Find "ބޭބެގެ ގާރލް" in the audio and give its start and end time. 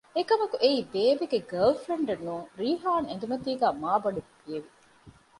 0.93-1.79